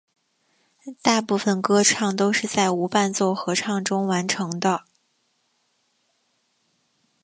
[1.03, 4.85] 大部分歌唱都是在无伴奏合唱中完成的。